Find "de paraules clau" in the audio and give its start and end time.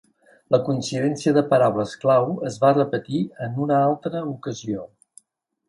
1.35-2.25